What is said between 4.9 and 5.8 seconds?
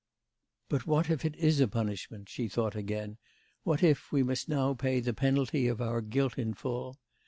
the penalty of